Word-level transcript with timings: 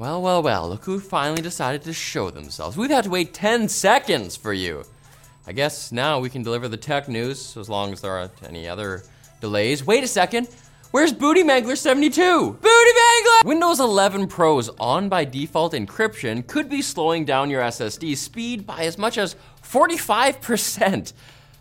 Well, 0.00 0.22
well, 0.22 0.42
well, 0.42 0.66
look 0.66 0.86
who 0.86 0.98
finally 0.98 1.42
decided 1.42 1.82
to 1.82 1.92
show 1.92 2.30
themselves. 2.30 2.74
We've 2.74 2.88
had 2.88 3.04
to 3.04 3.10
wait 3.10 3.34
10 3.34 3.68
seconds 3.68 4.34
for 4.34 4.54
you. 4.54 4.84
I 5.46 5.52
guess 5.52 5.92
now 5.92 6.20
we 6.20 6.30
can 6.30 6.42
deliver 6.42 6.68
the 6.68 6.78
tech 6.78 7.06
news 7.06 7.54
as 7.58 7.68
long 7.68 7.92
as 7.92 8.00
there 8.00 8.12
aren't 8.12 8.32
any 8.42 8.66
other 8.66 9.02
delays. 9.42 9.84
Wait 9.84 10.02
a 10.02 10.06
second. 10.06 10.48
Where's 10.90 11.12
Booty 11.12 11.42
Mangler 11.42 11.76
72? 11.76 12.18
Booty 12.18 12.64
Mangler! 12.64 13.44
Windows 13.44 13.78
11 13.78 14.28
Pro's 14.28 14.70
on 14.80 15.10
by 15.10 15.26
default 15.26 15.74
encryption 15.74 16.46
could 16.46 16.70
be 16.70 16.80
slowing 16.80 17.26
down 17.26 17.50
your 17.50 17.60
SSD 17.60 18.16
speed 18.16 18.66
by 18.66 18.84
as 18.84 18.96
much 18.96 19.18
as 19.18 19.36
45%, 19.62 21.12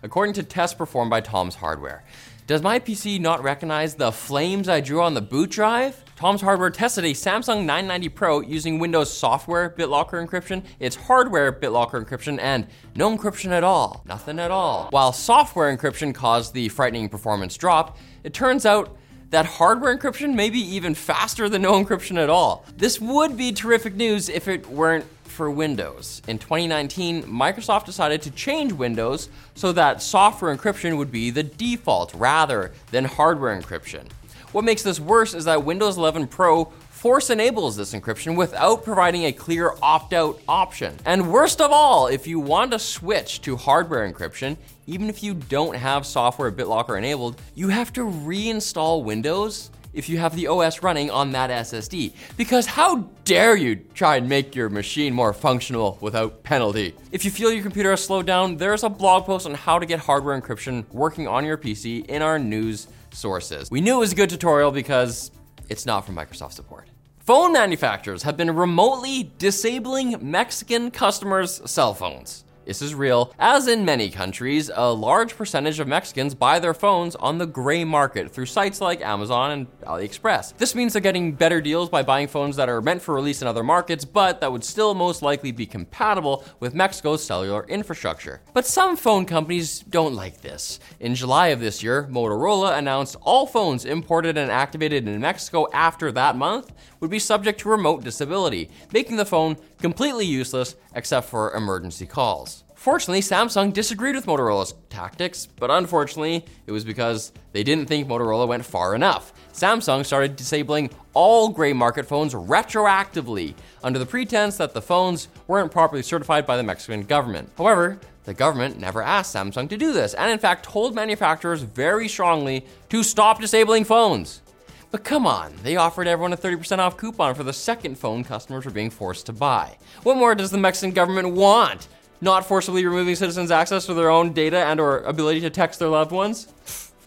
according 0.02 0.34
to 0.36 0.44
tests 0.44 0.78
performed 0.78 1.10
by 1.10 1.20
Tom's 1.20 1.56
Hardware. 1.56 2.06
Does 2.50 2.63
my 2.63 2.79
PC 2.79 3.21
not 3.21 3.43
recognize 3.43 3.93
the 3.93 4.11
flames 4.11 4.68
I 4.68 4.82
drew 4.82 5.04
on 5.04 5.13
the 5.13 5.21
boot 5.21 5.52
drive? 5.52 6.04
Tom's 6.15 6.41
Hardware 6.41 6.71
tested 6.71 7.05
a 7.05 7.11
Samsung 7.11 7.57
990 7.57 8.09
Pro 8.09 8.39
using 8.39 8.79
Windows 8.79 9.15
software 9.15 9.70
BitLocker 9.70 10.27
encryption, 10.27 10.64
its 10.79 10.96
hardware 10.96 11.54
BitLocker 11.54 12.04
encryption, 12.04 12.39
and 12.41 12.65
no 12.96 13.15
encryption 13.15 13.51
at 13.51 13.64
all. 13.64 14.01
Nothing 14.07 14.39
at 14.39 14.50
all. 14.50 14.88
While 14.89 15.14
software 15.14 15.77
encryption 15.77 16.11
caused 16.11 16.55
the 16.55 16.69
frightening 16.69 17.07
performance 17.07 17.55
drop, 17.55 18.00
it 18.24 18.33
turns 18.33 18.66
out 18.66 18.97
that 19.29 19.46
hardware 19.46 19.96
encryption 19.96 20.33
may 20.33 20.50
be 20.50 20.60
even 20.60 20.96
faster 20.96 21.47
than 21.50 21.61
no 21.61 21.74
encryption 21.74 22.18
at 22.18 22.29
all. 22.29 22.65
This 22.75 23.00
would 23.00 23.38
be 23.38 23.52
terrific 23.52 23.96
news 23.96 24.29
if 24.29 24.47
it 24.47 24.68
weren't 24.68 25.05
for 25.24 25.50
Windows. 25.50 26.21
In 26.28 26.38
2019, 26.38 27.24
Microsoft 27.24 27.86
decided 27.86 28.21
to 28.24 28.32
change 28.32 28.74
Windows 28.74 29.29
so 29.55 29.71
that 29.71 30.02
software 30.02 30.55
encryption 30.55 30.97
would 30.97 31.11
be 31.11 31.29
the 31.29 31.43
default 31.43 32.14
rather 32.14 32.73
than 32.92 33.05
hardware 33.05 33.59
encryption. 33.59 34.08
What 34.52 34.66
makes 34.66 34.81
this 34.81 35.00
worse 35.00 35.36
is 35.36 35.45
that 35.45 35.64
Windows 35.64 35.97
11 35.97 36.27
Pro 36.27 36.73
force 37.00 37.30
enables 37.30 37.78
this 37.78 37.94
encryption 37.94 38.36
without 38.36 38.84
providing 38.84 39.26
a 39.26 39.31
clear 39.31 39.72
opt 39.81 40.12
out 40.12 40.42
option. 40.50 40.94
And 41.06 41.31
worst 41.31 41.62
of 41.62 41.72
all, 41.72 42.08
if 42.08 42.28
you 42.28 42.41
want 42.41 42.72
to 42.72 42.80
switch 42.80 43.41
to 43.44 43.56
hardware 43.56 44.11
encryption, 44.11 44.58
even 44.86 45.08
if 45.08 45.23
you 45.23 45.33
don't 45.33 45.78
have 45.78 46.06
software 46.06 46.52
BitLocker 46.52 46.97
enabled, 46.97 47.41
you 47.56 47.69
have 47.69 47.94
to 47.94 48.02
reinstall 48.02 49.06
Windows 49.06 49.72
if 49.94 50.09
you 50.09 50.17
have 50.17 50.36
the 50.36 50.47
OS 50.47 50.83
running 50.83 51.09
on 51.09 51.31
that 51.31 51.50
SSD. 51.50 52.11
Because 52.36 52.66
how 52.66 53.08
dare 53.23 53.56
you 53.56 53.78
try 53.78 54.17
and 54.17 54.28
make 54.28 54.53
your 54.53 54.69
machine 54.69 55.13
more 55.13 55.31
functional 55.31 55.97
without 56.02 56.44
penalty? 56.44 56.94
If 57.13 57.23
you 57.23 57.31
feel 57.31 57.50
your 57.50 57.63
computer 57.63 57.91
has 57.91 58.03
slowed 58.03 58.25
down, 58.25 58.58
there's 58.58 58.84
a 58.84 58.89
blog 58.89 59.23
post 59.23 59.45
on 59.45 59.53
how 59.53 59.80
to 59.80 59.86
get 59.86 60.00
hardware 60.00 60.39
encryption 60.39 60.84
working 60.91 61.30
on 61.30 61.45
your 61.45 61.58
PC 61.58 62.06
in 62.08 62.22
our 62.22 62.38
news 62.38 62.89
sources. 63.11 63.72
We 63.72 63.80
knew 63.80 63.95
it 63.95 64.00
was 64.00 64.11
a 64.11 64.16
good 64.16 64.30
tutorial 64.30 64.72
because 64.72 65.31
it's 65.70 65.86
not 65.86 66.06
from 66.06 66.16
Microsoft 66.16 66.53
support. 66.53 66.88
Phone 67.20 67.53
manufacturers 67.53 68.23
have 68.23 68.36
been 68.36 68.56
remotely 68.56 69.31
disabling 69.38 70.17
Mexican 70.20 70.89
customers' 70.89 71.62
cell 71.70 71.94
phones. 71.94 72.44
This 72.70 72.84
is 72.84 72.94
real. 72.94 73.34
As 73.39 73.67
in 73.67 73.84
many 73.84 74.12
countries, 74.12 74.70
a 74.72 74.94
large 74.94 75.36
percentage 75.36 75.80
of 75.80 75.88
Mexicans 75.88 76.36
buy 76.36 76.59
their 76.59 76.75
phones 76.75 77.16
on 77.16 77.39
the 77.39 77.48
gray 77.48 77.84
market 77.84 78.30
through 78.30 78.45
sites 78.45 78.80
like 78.80 79.02
Amazon 79.02 79.50
and 79.50 79.81
AliExpress. 79.81 80.56
This 80.56 80.75
means 80.75 80.94
they're 80.94 81.02
getting 81.02 81.31
better 81.31 81.62
deals 81.62 81.90
by 81.90 82.03
buying 82.03 82.28
phones 82.28 82.56
that 82.58 82.70
are 82.70 82.80
meant 82.80 83.02
for 83.02 83.16
release 83.16 83.42
in 83.42 83.47
other 83.47 83.64
markets, 83.64 84.06
but 84.06 84.40
that 84.42 84.52
would 84.52 84.64
still 84.64 84.94
most 84.94 85.23
likely 85.23 85.52
be 85.52 85.66
compatible 85.66 86.45
with 86.59 86.75
Mexico's 86.75 87.23
cellular 87.23 87.66
infrastructure. 87.67 88.44
But 88.53 88.67
some 88.67 88.95
phone 88.95 89.25
companies 89.25 89.80
don't 89.80 90.14
like 90.14 90.42
this. 90.42 90.80
In 91.00 91.16
July 91.16 91.47
of 91.47 91.62
this 91.62 91.81
year, 91.81 92.08
Motorola 92.12 92.78
announced 92.78 93.16
all 93.23 93.47
phones 93.47 93.84
imported 93.84 94.38
and 94.38 94.52
activated 94.52 95.08
in 95.08 95.20
Mexico 95.20 95.67
after 95.73 96.12
that 96.12 96.36
month 96.36 96.72
would 97.00 97.09
be 97.09 97.17
subject 97.17 97.62
to 97.62 97.70
remote 97.70 98.03
disability, 98.03 98.70
making 98.94 99.16
the 99.16 99.25
phone 99.25 99.58
completely 99.81 100.28
useless 100.28 100.75
except 100.94 101.28
for 101.28 101.56
emergency 101.56 102.06
calls. 102.06 102.58
Fortunately, 102.80 103.19
Samsung 103.19 103.73
disagreed 103.73 104.16
with 104.16 104.25
Motorola's 104.25 104.73
tactics, 104.89 105.45
but 105.45 105.69
unfortunately, 105.69 106.45
it 106.66 106.72
was 106.72 106.85
because 106.85 107.34
they 107.51 107.62
didn't 107.62 107.88
think 107.88 108.07
Motorola 108.07 108.47
went 108.47 108.63
far 108.63 108.95
enough. 108.95 109.34
Samsung 109.51 110.06
started 110.06 110.38
disabling 110.38 110.90
all 111.13 111.50
gray 111.50 111.73
market 111.73 112.06
phones 112.06 112.34
retroactively 112.34 113.53
under 113.84 114.00
the 114.00 114.06
pretense 114.06 114.56
that 114.56 114.73
the 114.73 114.81
phones 114.81 115.28
weren't 115.45 115.73
properly 115.73 116.01
certified 116.01 116.45
by 116.45 116.56
the 116.56 116.63
Mexican 116.63 117.03
government. 117.03 117.50
However, 117.57 118.00
the 118.23 118.34
government 118.34 118.79
never 118.79 119.01
asked 119.03 119.35
Samsung 119.35 119.67
to 119.67 119.78
do 119.78 119.91
this, 119.91 120.13
and 120.13 120.31
in 120.31 120.40
fact 120.40 120.63
told 120.63 120.96
manufacturers 120.96 121.63
very 121.63 122.07
strongly 122.07 122.66
to 122.88 123.03
stop 123.03 123.41
disabling 123.41 123.84
phones. 123.84 124.41
But 124.90 125.03
come 125.03 125.28
on, 125.28 125.53
they 125.63 125.75
offered 125.75 126.07
everyone 126.07 126.31
a 126.31 126.38
30% 126.38 126.79
off 126.79 126.96
coupon 126.96 127.35
for 127.35 127.44
the 127.44 127.51
second 127.51 127.97
phone 127.97 128.23
customers 128.23 128.63
were 128.63 128.72
being 128.72 128.90
forced 128.90 129.25
to 129.25 129.34
buy. 129.34 129.78
What 130.03 130.16
more 130.16 130.34
does 130.34 130.50
the 130.50 130.57
Mexican 130.57 130.94
government 130.94 131.34
want? 131.34 131.90
Not 132.22 132.46
forcibly 132.46 132.85
removing 132.85 133.16
citizens' 133.16 133.52
access 133.52 133.85
to 133.85 133.94
their 133.94 134.09
own 134.09 134.34
data 134.34 134.57
and 134.57 134.80
or 134.80 135.00
ability 135.00 135.40
to 135.41 135.50
text 135.50 135.80
their 135.80 135.88
loved 135.88 136.12
ones? 136.12 136.47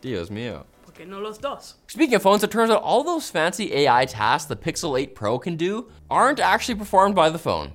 Dios 0.00 0.30
mío. 0.30 0.64
Porque 0.84 1.06
no 1.06 1.20
los 1.20 1.38
dos. 1.38 1.74
Speaking 1.86 2.14
of 2.14 2.22
phones, 2.22 2.42
it 2.42 2.50
turns 2.50 2.70
out 2.70 2.82
all 2.82 3.04
those 3.04 3.28
fancy 3.28 3.74
AI 3.74 4.06
tasks 4.06 4.48
the 4.48 4.56
Pixel 4.56 4.98
8 4.98 5.14
Pro 5.14 5.38
can 5.38 5.56
do 5.56 5.90
aren't 6.10 6.40
actually 6.40 6.76
performed 6.76 7.14
by 7.14 7.28
the 7.28 7.38
phone. 7.38 7.72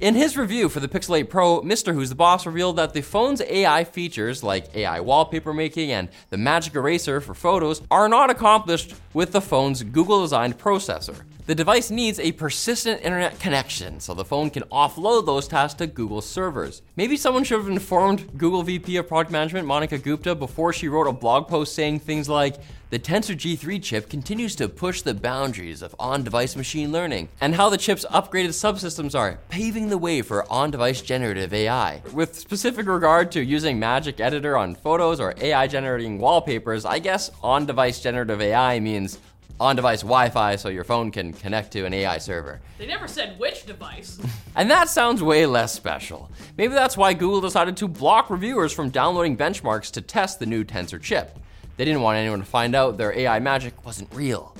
In 0.00 0.14
his 0.14 0.36
review 0.36 0.68
for 0.68 0.80
the 0.80 0.88
Pixel 0.88 1.18
8 1.18 1.30
Pro, 1.30 1.62
Mr. 1.62 1.94
Who's 1.94 2.10
the 2.10 2.14
Boss 2.14 2.44
revealed 2.44 2.76
that 2.76 2.92
the 2.92 3.00
phone's 3.00 3.40
AI 3.40 3.84
features, 3.84 4.42
like 4.42 4.74
AI 4.74 5.00
wallpaper 5.00 5.54
making 5.54 5.92
and 5.92 6.08
the 6.30 6.36
Magic 6.36 6.74
Eraser 6.74 7.20
for 7.20 7.32
photos, 7.32 7.80
are 7.90 8.08
not 8.08 8.28
accomplished 8.28 8.94
with 9.14 9.32
the 9.32 9.40
phone's 9.40 9.82
Google 9.82 10.20
designed 10.20 10.58
processor. 10.58 11.22
The 11.46 11.54
device 11.54 11.90
needs 11.90 12.18
a 12.18 12.32
persistent 12.32 13.02
internet 13.02 13.38
connection 13.38 14.00
so 14.00 14.14
the 14.14 14.24
phone 14.24 14.48
can 14.48 14.62
offload 14.72 15.26
those 15.26 15.46
tasks 15.46 15.76
to 15.76 15.86
Google 15.86 16.22
servers. 16.22 16.80
Maybe 16.96 17.18
someone 17.18 17.44
should 17.44 17.58
have 17.58 17.68
informed 17.68 18.38
Google 18.38 18.62
VP 18.62 18.96
of 18.96 19.08
Product 19.08 19.30
Management 19.30 19.68
Monika 19.68 20.02
Gupta 20.02 20.34
before 20.34 20.72
she 20.72 20.88
wrote 20.88 21.06
a 21.06 21.12
blog 21.12 21.46
post 21.46 21.74
saying 21.74 22.00
things 22.00 22.30
like, 22.30 22.56
the 22.88 22.98
Tensor 22.98 23.34
G3 23.34 23.82
chip 23.82 24.08
continues 24.08 24.54
to 24.56 24.68
push 24.68 25.02
the 25.02 25.12
boundaries 25.12 25.82
of 25.82 25.94
on 25.98 26.22
device 26.22 26.54
machine 26.54 26.92
learning, 26.92 27.28
and 27.40 27.54
how 27.54 27.68
the 27.68 27.76
chip's 27.76 28.06
upgraded 28.06 28.50
subsystems 28.50 29.18
are 29.18 29.40
paving 29.48 29.88
the 29.88 29.98
way 29.98 30.22
for 30.22 30.50
on 30.50 30.70
device 30.70 31.02
generative 31.02 31.52
AI. 31.52 32.00
With 32.12 32.38
specific 32.38 32.86
regard 32.86 33.32
to 33.32 33.44
using 33.44 33.78
Magic 33.78 34.20
Editor 34.20 34.56
on 34.56 34.76
photos 34.76 35.18
or 35.18 35.34
AI 35.40 35.66
generating 35.66 36.18
wallpapers, 36.18 36.84
I 36.84 37.00
guess 37.00 37.30
on 37.42 37.66
device 37.66 38.00
generative 38.00 38.40
AI 38.40 38.78
means 38.78 39.18
on 39.60 39.76
device 39.76 40.00
Wi 40.02 40.30
Fi 40.30 40.56
so 40.56 40.68
your 40.68 40.84
phone 40.84 41.10
can 41.10 41.32
connect 41.32 41.72
to 41.72 41.84
an 41.84 41.94
AI 41.94 42.18
server. 42.18 42.60
They 42.78 42.86
never 42.86 43.06
said 43.06 43.38
which 43.38 43.66
device. 43.66 44.18
And 44.56 44.70
that 44.70 44.88
sounds 44.88 45.20
way 45.20 45.46
less 45.46 45.72
special. 45.72 46.30
Maybe 46.56 46.74
that's 46.74 46.96
why 46.96 47.12
Google 47.12 47.40
decided 47.40 47.76
to 47.78 47.88
block 47.88 48.30
reviewers 48.30 48.72
from 48.72 48.88
downloading 48.88 49.36
benchmarks 49.36 49.90
to 49.90 50.00
test 50.00 50.38
the 50.38 50.46
new 50.46 50.62
Tensor 50.62 51.02
chip. 51.02 51.36
They 51.76 51.84
didn't 51.84 52.02
want 52.02 52.18
anyone 52.18 52.38
to 52.38 52.44
find 52.44 52.76
out 52.76 52.96
their 52.96 53.12
AI 53.18 53.40
magic 53.40 53.84
wasn't 53.84 54.14
real. 54.14 54.54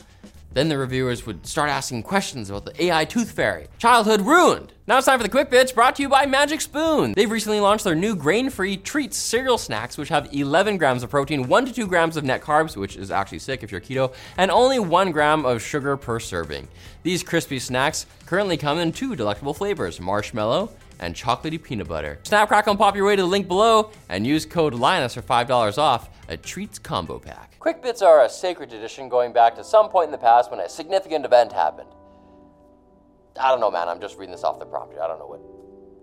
Then 0.52 0.68
the 0.68 0.78
reviewers 0.78 1.26
would 1.26 1.46
start 1.46 1.70
asking 1.70 2.02
questions 2.02 2.50
about 2.50 2.64
the 2.64 2.84
AI 2.86 3.04
tooth 3.04 3.30
fairy. 3.30 3.68
Childhood 3.78 4.22
ruined. 4.22 4.72
Now 4.86 4.98
it's 4.98 5.06
time 5.06 5.18
for 5.18 5.22
the 5.22 5.30
quick 5.30 5.48
bits 5.48 5.72
brought 5.72 5.96
to 5.96 6.02
you 6.02 6.10
by 6.10 6.26
Magic 6.26 6.60
Spoon. 6.60 7.14
They've 7.14 7.30
recently 7.30 7.58
launched 7.58 7.84
their 7.84 7.94
new 7.94 8.14
grain-free 8.14 8.76
treats 8.78 9.16
cereal 9.16 9.56
snacks, 9.56 9.96
which 9.96 10.10
have 10.10 10.28
11 10.34 10.76
grams 10.76 11.02
of 11.02 11.08
protein, 11.08 11.48
1 11.48 11.64
to 11.64 11.72
2 11.72 11.86
grams 11.86 12.18
of 12.18 12.24
net 12.24 12.42
carbs, 12.42 12.76
which 12.76 12.94
is 12.94 13.10
actually 13.10 13.38
sick 13.38 13.62
if 13.62 13.72
you're 13.72 13.80
keto, 13.80 14.12
and 14.36 14.50
only 14.50 14.78
1 14.78 15.10
gram 15.10 15.46
of 15.46 15.62
sugar 15.62 15.96
per 15.96 16.20
serving. 16.20 16.68
These 17.02 17.22
crispy 17.22 17.58
snacks 17.60 18.04
currently 18.26 18.58
come 18.58 18.78
in 18.78 18.92
two 18.92 19.16
delectable 19.16 19.54
flavors, 19.54 20.02
marshmallow 20.02 20.68
and 21.00 21.14
chocolatey 21.14 21.62
peanut 21.62 21.88
butter. 21.88 22.18
Snap, 22.24 22.48
crackle, 22.48 22.72
and 22.72 22.78
pop 22.78 22.94
your 22.94 23.06
way 23.06 23.16
to 23.16 23.22
the 23.22 23.28
link 23.28 23.48
below 23.48 23.90
and 24.10 24.26
use 24.26 24.44
code 24.44 24.74
Linus 24.74 25.14
for 25.14 25.22
$5 25.22 25.78
off 25.78 26.10
a 26.28 26.36
treats 26.36 26.78
combo 26.78 27.18
pack. 27.18 27.58
Quick 27.58 27.82
bits 27.82 28.02
are 28.02 28.24
a 28.24 28.28
sacred 28.28 28.68
tradition 28.68 29.08
going 29.08 29.32
back 29.32 29.54
to 29.56 29.64
some 29.64 29.88
point 29.88 30.08
in 30.08 30.12
the 30.12 30.18
past 30.18 30.50
when 30.50 30.60
a 30.60 30.68
significant 30.68 31.24
event 31.24 31.54
happened. 31.54 31.88
I 33.40 33.48
don't 33.48 33.60
know, 33.60 33.70
man. 33.70 33.88
I'm 33.88 34.00
just 34.00 34.18
reading 34.18 34.32
this 34.32 34.44
off 34.44 34.58
the 34.58 34.66
prompt. 34.66 34.94
I 34.98 35.08
don't 35.08 35.18
know 35.18 35.26
what 35.26 35.40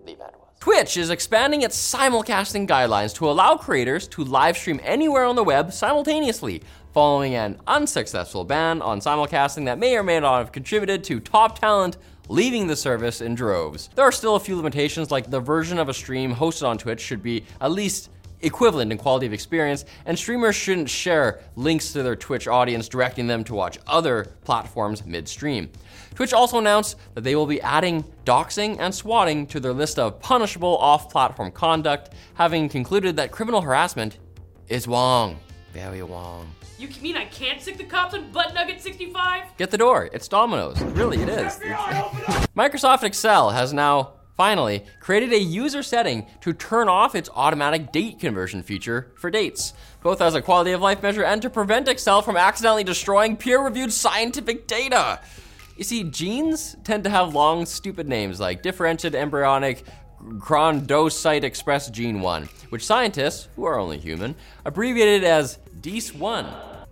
the 0.06 0.12
event 0.12 0.32
was. 0.38 0.48
Twitch 0.60 0.96
is 0.96 1.10
expanding 1.10 1.62
its 1.62 1.76
simulcasting 1.76 2.68
guidelines 2.68 3.14
to 3.16 3.28
allow 3.28 3.56
creators 3.56 4.06
to 4.08 4.22
live 4.22 4.56
stream 4.56 4.80
anywhere 4.84 5.24
on 5.24 5.34
the 5.34 5.42
web 5.42 5.72
simultaneously, 5.72 6.62
following 6.92 7.34
an 7.34 7.60
unsuccessful 7.66 8.44
ban 8.44 8.80
on 8.80 9.00
simulcasting 9.00 9.64
that 9.64 9.78
may 9.78 9.96
or 9.96 10.02
may 10.02 10.20
not 10.20 10.38
have 10.38 10.52
contributed 10.52 11.02
to 11.04 11.18
top 11.18 11.58
talent 11.58 11.96
leaving 12.28 12.66
the 12.66 12.76
service 12.76 13.20
in 13.20 13.34
droves. 13.34 13.90
There 13.94 14.04
are 14.04 14.12
still 14.12 14.36
a 14.36 14.40
few 14.40 14.56
limitations, 14.56 15.10
like 15.10 15.30
the 15.30 15.40
version 15.40 15.78
of 15.78 15.88
a 15.88 15.94
stream 15.94 16.34
hosted 16.34 16.68
on 16.68 16.78
Twitch 16.78 17.00
should 17.00 17.22
be 17.22 17.44
at 17.60 17.72
least 17.72 18.10
equivalent 18.42 18.92
in 18.92 18.98
quality 18.98 19.26
of 19.26 19.32
experience, 19.32 19.84
and 20.06 20.18
streamers 20.18 20.54
shouldn't 20.54 20.90
share 20.90 21.40
links 21.56 21.92
to 21.92 22.02
their 22.02 22.16
Twitch 22.16 22.48
audience 22.48 22.88
directing 22.88 23.26
them 23.26 23.44
to 23.44 23.54
watch 23.54 23.78
other 23.86 24.32
platforms 24.44 25.04
midstream. 25.04 25.70
Twitch 26.14 26.32
also 26.32 26.58
announced 26.58 26.96
that 27.14 27.24
they 27.24 27.34
will 27.34 27.46
be 27.46 27.60
adding 27.62 28.04
doxing 28.24 28.78
and 28.78 28.94
swatting 28.94 29.46
to 29.46 29.60
their 29.60 29.72
list 29.72 29.98
of 29.98 30.20
punishable 30.20 30.76
off 30.78 31.10
platform 31.10 31.50
conduct, 31.50 32.10
having 32.34 32.68
concluded 32.68 33.16
that 33.16 33.30
criminal 33.30 33.60
harassment 33.60 34.18
is 34.68 34.86
wrong. 34.86 35.38
Very 35.72 36.02
wrong. 36.02 36.54
You 36.78 36.88
mean 37.00 37.16
I 37.16 37.26
can't 37.26 37.60
stick 37.60 37.78
the 37.78 37.84
cops 37.84 38.12
on 38.12 38.30
Butt 38.32 38.54
Nugget 38.54 38.80
65? 38.80 39.56
Get 39.56 39.70
the 39.70 39.78
door. 39.78 40.10
It's 40.12 40.26
Domino's. 40.26 40.80
Really, 40.82 41.22
it 41.22 41.28
is. 41.28 41.54
FBI, 41.54 42.48
Microsoft 42.56 43.04
Excel 43.04 43.50
has 43.50 43.72
now 43.72 44.14
finally 44.42 44.84
created 44.98 45.32
a 45.32 45.38
user 45.38 45.84
setting 45.84 46.26
to 46.40 46.52
turn 46.52 46.88
off 46.88 47.14
its 47.14 47.30
automatic 47.36 47.92
date 47.92 48.18
conversion 48.18 48.60
feature 48.60 49.12
for 49.14 49.30
dates, 49.30 49.72
both 50.02 50.20
as 50.20 50.34
a 50.34 50.42
quality 50.42 50.72
of 50.72 50.80
life 50.80 51.00
measure 51.00 51.22
and 51.22 51.40
to 51.40 51.48
prevent 51.48 51.86
Excel 51.86 52.20
from 52.22 52.36
accidentally 52.36 52.82
destroying 52.82 53.36
peer 53.36 53.62
reviewed 53.62 53.92
scientific 53.92 54.66
data. 54.66 55.20
You 55.76 55.84
see, 55.84 56.02
genes 56.02 56.74
tend 56.82 57.04
to 57.04 57.10
have 57.10 57.36
long, 57.36 57.66
stupid 57.66 58.08
names 58.08 58.40
like 58.40 58.62
differentiated 58.62 59.16
embryonic 59.16 59.84
chondrocyte 60.20 61.44
express 61.44 61.88
gene 61.88 62.20
1, 62.20 62.48
which 62.70 62.84
scientists, 62.84 63.46
who 63.54 63.62
are 63.62 63.78
only 63.78 63.98
human, 63.98 64.34
abbreviated 64.64 65.22
as 65.22 65.60
DECE1, 65.80 66.46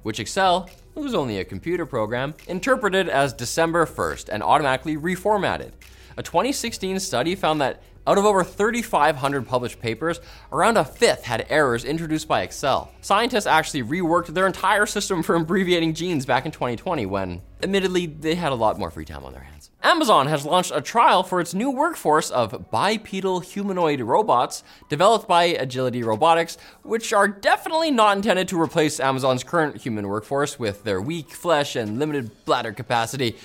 which 0.04 0.20
Excel, 0.20 0.70
who's 0.94 1.14
only 1.14 1.40
a 1.40 1.44
computer 1.44 1.84
program, 1.84 2.32
interpreted 2.46 3.08
as 3.08 3.32
December 3.32 3.86
1st 3.86 4.28
and 4.28 4.40
automatically 4.40 4.96
reformatted. 4.96 5.72
A 6.20 6.22
2016 6.22 7.00
study 7.00 7.34
found 7.34 7.62
that 7.62 7.82
out 8.06 8.18
of 8.18 8.26
over 8.26 8.44
3,500 8.44 9.48
published 9.48 9.80
papers, 9.80 10.20
around 10.52 10.76
a 10.76 10.84
fifth 10.84 11.24
had 11.24 11.46
errors 11.48 11.82
introduced 11.82 12.28
by 12.28 12.42
Excel. 12.42 12.92
Scientists 13.00 13.46
actually 13.46 13.82
reworked 13.82 14.26
their 14.26 14.46
entire 14.46 14.84
system 14.84 15.22
for 15.22 15.34
abbreviating 15.34 15.94
genes 15.94 16.26
back 16.26 16.44
in 16.44 16.52
2020 16.52 17.06
when, 17.06 17.40
admittedly, 17.62 18.04
they 18.04 18.34
had 18.34 18.52
a 18.52 18.54
lot 18.54 18.78
more 18.78 18.90
free 18.90 19.06
time 19.06 19.24
on 19.24 19.32
their 19.32 19.44
hands. 19.44 19.70
Amazon 19.82 20.26
has 20.26 20.44
launched 20.44 20.72
a 20.74 20.82
trial 20.82 21.22
for 21.22 21.40
its 21.40 21.54
new 21.54 21.70
workforce 21.70 22.30
of 22.30 22.70
bipedal 22.70 23.40
humanoid 23.40 24.02
robots 24.02 24.62
developed 24.90 25.26
by 25.26 25.44
Agility 25.44 26.02
Robotics, 26.02 26.58
which 26.82 27.14
are 27.14 27.28
definitely 27.28 27.90
not 27.90 28.14
intended 28.14 28.46
to 28.48 28.60
replace 28.60 29.00
Amazon's 29.00 29.42
current 29.42 29.78
human 29.78 30.06
workforce 30.06 30.58
with 30.58 30.84
their 30.84 31.00
weak 31.00 31.30
flesh 31.30 31.76
and 31.76 31.98
limited 31.98 32.44
bladder 32.44 32.72
capacity 32.74 33.36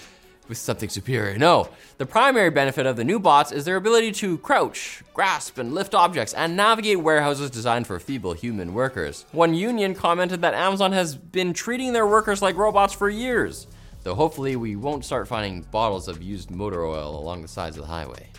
with 0.48 0.58
something 0.58 0.90
superior. 0.90 1.38
No, 1.38 1.70
the 1.98 2.06
primary 2.06 2.50
benefit 2.50 2.86
of 2.86 2.96
the 2.96 3.04
new 3.04 3.20
bots 3.20 3.52
is 3.52 3.66
their 3.66 3.76
ability 3.76 4.12
to 4.14 4.38
crouch, 4.40 5.04
grasp, 5.14 5.58
and 5.58 5.74
lift 5.74 5.94
objects 5.94 6.34
and 6.34 6.56
navigate 6.56 7.00
warehouses 7.00 7.50
designed 7.50 7.88
for 7.88 8.00
feeble 8.00 8.34
human 8.34 8.74
workers. 8.74 9.26
One 9.32 9.54
union 9.54 9.96
commented 9.96 10.42
that 10.42 10.54
Amazon 10.54 10.92
has 10.92 11.16
been 11.16 11.54
treating 11.54 11.94
their 11.94 12.08
workers 12.08 12.42
like 12.42 12.56
robots 12.56 12.94
for 12.94 13.10
years, 13.10 13.68
though 14.04 14.16
hopefully 14.16 14.56
we 14.56 14.76
won't 14.76 15.06
start 15.06 15.28
finding 15.28 15.62
bottles 15.64 16.08
of 16.08 16.22
used 16.22 16.52
motor 16.52 16.86
oil 16.86 17.20
along 17.20 17.42
the 17.42 17.48
sides 17.48 17.78
of 17.78 17.84
the 17.84 17.90
highway. 17.90 18.30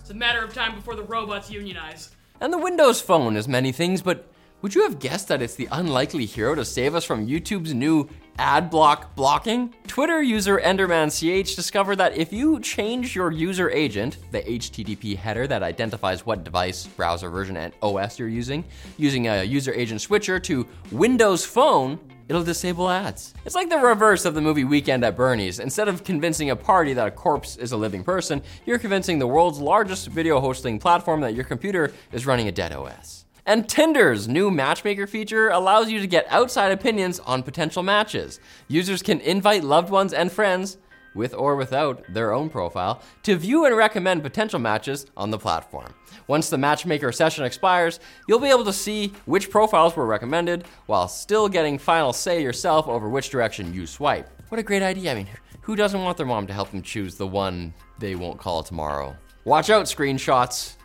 It's 0.00 0.10
a 0.10 0.14
matter 0.14 0.44
of 0.44 0.54
time 0.54 0.74
before 0.74 0.96
the 0.96 1.04
robots 1.04 1.50
unionize. 1.50 2.10
And 2.40 2.52
the 2.52 2.58
Windows 2.58 3.02
Phone 3.02 3.36
is 3.36 3.46
many 3.46 3.70
things, 3.70 4.00
but 4.00 4.29
would 4.62 4.74
you 4.74 4.82
have 4.82 4.98
guessed 4.98 5.28
that 5.28 5.40
it's 5.40 5.54
the 5.54 5.68
unlikely 5.72 6.26
hero 6.26 6.54
to 6.54 6.64
save 6.64 6.94
us 6.94 7.04
from 7.04 7.26
YouTube's 7.26 7.72
new 7.72 8.08
ad 8.38 8.68
block 8.68 9.14
blocking? 9.14 9.74
Twitter 9.86 10.22
user 10.22 10.58
EndermanCH 10.58 11.56
discovered 11.56 11.96
that 11.96 12.16
if 12.16 12.32
you 12.32 12.60
change 12.60 13.16
your 13.16 13.30
user 13.30 13.70
agent, 13.70 14.18
the 14.32 14.42
HTTP 14.42 15.16
header 15.16 15.46
that 15.46 15.62
identifies 15.62 16.26
what 16.26 16.44
device, 16.44 16.86
browser 16.86 17.30
version, 17.30 17.56
and 17.56 17.72
OS 17.82 18.18
you're 18.18 18.28
using, 18.28 18.64
using 18.98 19.28
a 19.28 19.42
user 19.42 19.72
agent 19.72 20.02
switcher 20.02 20.38
to 20.40 20.66
Windows 20.92 21.42
Phone, 21.44 21.98
it'll 22.28 22.44
disable 22.44 22.90
ads. 22.90 23.32
It's 23.46 23.54
like 23.54 23.70
the 23.70 23.78
reverse 23.78 24.26
of 24.26 24.34
the 24.34 24.42
movie 24.42 24.64
Weekend 24.64 25.04
at 25.04 25.16
Bernie's. 25.16 25.58
Instead 25.58 25.88
of 25.88 26.04
convincing 26.04 26.50
a 26.50 26.56
party 26.56 26.92
that 26.92 27.08
a 27.08 27.10
corpse 27.10 27.56
is 27.56 27.72
a 27.72 27.76
living 27.78 28.04
person, 28.04 28.42
you're 28.66 28.78
convincing 28.78 29.18
the 29.18 29.26
world's 29.26 29.58
largest 29.58 30.08
video 30.08 30.38
hosting 30.38 30.78
platform 30.78 31.22
that 31.22 31.34
your 31.34 31.44
computer 31.44 31.92
is 32.12 32.26
running 32.26 32.46
a 32.46 32.52
dead 32.52 32.72
OS. 32.72 33.24
And 33.46 33.68
Tinder's 33.68 34.28
new 34.28 34.50
matchmaker 34.50 35.06
feature 35.06 35.48
allows 35.48 35.90
you 35.90 36.00
to 36.00 36.06
get 36.06 36.26
outside 36.30 36.72
opinions 36.72 37.20
on 37.20 37.42
potential 37.42 37.82
matches. 37.82 38.40
Users 38.68 39.02
can 39.02 39.20
invite 39.20 39.64
loved 39.64 39.90
ones 39.90 40.12
and 40.12 40.30
friends, 40.30 40.78
with 41.14 41.34
or 41.34 41.56
without 41.56 42.04
their 42.12 42.32
own 42.32 42.48
profile, 42.48 43.02
to 43.24 43.36
view 43.36 43.64
and 43.64 43.76
recommend 43.76 44.22
potential 44.22 44.58
matches 44.58 45.06
on 45.16 45.30
the 45.30 45.38
platform. 45.38 45.92
Once 46.26 46.48
the 46.50 46.58
matchmaker 46.58 47.10
session 47.10 47.44
expires, 47.44 47.98
you'll 48.28 48.38
be 48.38 48.50
able 48.50 48.64
to 48.64 48.72
see 48.72 49.12
which 49.26 49.50
profiles 49.50 49.96
were 49.96 50.06
recommended 50.06 50.64
while 50.86 51.08
still 51.08 51.48
getting 51.48 51.78
final 51.78 52.12
say 52.12 52.42
yourself 52.42 52.86
over 52.86 53.08
which 53.08 53.30
direction 53.30 53.74
you 53.74 53.86
swipe. 53.86 54.28
What 54.50 54.58
a 54.58 54.62
great 54.62 54.82
idea. 54.82 55.12
I 55.12 55.14
mean, 55.14 55.28
who 55.62 55.76
doesn't 55.76 56.02
want 56.02 56.16
their 56.16 56.26
mom 56.26 56.46
to 56.46 56.52
help 56.52 56.70
them 56.70 56.82
choose 56.82 57.16
the 57.16 57.26
one 57.26 57.74
they 57.98 58.14
won't 58.14 58.38
call 58.38 58.62
tomorrow? 58.62 59.16
Watch 59.44 59.70
out, 59.70 59.86
screenshots. 59.86 60.76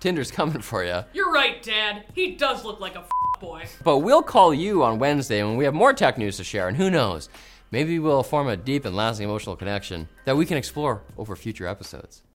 Tinder's 0.00 0.30
coming 0.30 0.62
for 0.62 0.84
you. 0.84 1.04
You're 1.12 1.30
right, 1.32 1.62
Dad. 1.62 2.04
He 2.14 2.34
does 2.36 2.64
look 2.64 2.80
like 2.80 2.96
a 2.96 3.00
f- 3.00 3.10
boy. 3.40 3.64
But 3.84 3.98
we'll 3.98 4.22
call 4.22 4.52
you 4.54 4.82
on 4.82 4.98
Wednesday 4.98 5.42
when 5.42 5.56
we 5.56 5.64
have 5.64 5.74
more 5.74 5.92
tech 5.92 6.16
news 6.18 6.36
to 6.38 6.44
share, 6.44 6.68
and 6.68 6.76
who 6.76 6.90
knows, 6.90 7.28
maybe 7.70 7.98
we'll 7.98 8.22
form 8.22 8.48
a 8.48 8.56
deep 8.56 8.84
and 8.84 8.96
lasting 8.96 9.28
emotional 9.28 9.56
connection 9.56 10.08
that 10.24 10.36
we 10.36 10.46
can 10.46 10.56
explore 10.56 11.02
over 11.18 11.36
future 11.36 11.66
episodes. 11.66 12.22